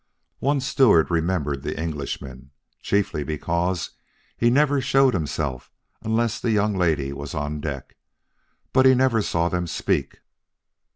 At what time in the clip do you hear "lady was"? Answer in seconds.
6.75-7.35